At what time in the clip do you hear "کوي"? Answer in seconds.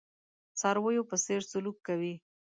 1.87-2.13